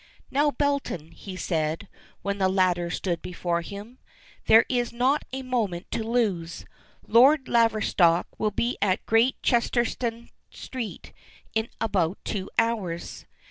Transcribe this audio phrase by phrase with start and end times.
[0.31, 1.87] "Now, Belton," he said,
[2.23, 3.99] when the latter stood before him,
[4.47, 6.65] "there is not a moment to lose.
[7.07, 11.13] Lord Laverstock will be at Great Chesterton Street
[11.53, 13.27] in about two hours.